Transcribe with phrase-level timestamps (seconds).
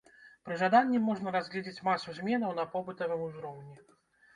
[0.47, 3.83] Пры жаданні можна разгледзець масу зменаў на побытавым узроўні.